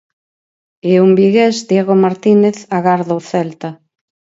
[0.91, 3.69] E un vigués, Diego Martínez, agarda o Celta.